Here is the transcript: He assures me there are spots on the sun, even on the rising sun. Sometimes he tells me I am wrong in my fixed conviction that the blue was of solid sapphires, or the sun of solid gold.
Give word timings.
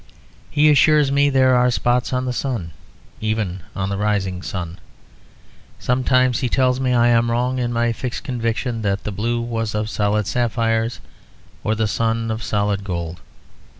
He 0.49 0.71
assures 0.71 1.11
me 1.11 1.29
there 1.29 1.53
are 1.55 1.69
spots 1.69 2.11
on 2.11 2.25
the 2.25 2.33
sun, 2.33 2.71
even 3.19 3.59
on 3.75 3.89
the 3.89 3.99
rising 3.99 4.41
sun. 4.41 4.79
Sometimes 5.77 6.39
he 6.39 6.49
tells 6.49 6.79
me 6.79 6.91
I 6.91 7.09
am 7.09 7.29
wrong 7.29 7.59
in 7.59 7.71
my 7.71 7.91
fixed 7.91 8.23
conviction 8.23 8.81
that 8.81 9.03
the 9.03 9.11
blue 9.11 9.39
was 9.41 9.75
of 9.75 9.91
solid 9.91 10.25
sapphires, 10.25 11.01
or 11.63 11.75
the 11.75 11.85
sun 11.87 12.31
of 12.31 12.41
solid 12.41 12.83
gold. 12.83 13.19